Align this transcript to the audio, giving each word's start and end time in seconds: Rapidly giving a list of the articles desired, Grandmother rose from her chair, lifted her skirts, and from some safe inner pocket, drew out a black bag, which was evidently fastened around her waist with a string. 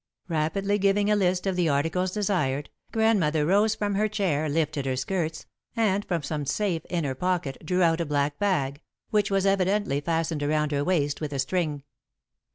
Rapidly 0.29 0.79
giving 0.79 1.11
a 1.11 1.15
list 1.15 1.45
of 1.45 1.55
the 1.55 1.69
articles 1.69 2.09
desired, 2.09 2.71
Grandmother 2.91 3.45
rose 3.45 3.75
from 3.75 3.93
her 3.93 4.07
chair, 4.07 4.49
lifted 4.49 4.87
her 4.87 4.95
skirts, 4.95 5.45
and 5.75 6.03
from 6.05 6.23
some 6.23 6.43
safe 6.43 6.81
inner 6.89 7.13
pocket, 7.13 7.63
drew 7.63 7.83
out 7.83 8.01
a 8.01 8.05
black 8.07 8.39
bag, 8.39 8.81
which 9.11 9.29
was 9.29 9.45
evidently 9.45 10.01
fastened 10.01 10.41
around 10.41 10.71
her 10.71 10.83
waist 10.83 11.21
with 11.21 11.31
a 11.33 11.37
string. 11.37 11.83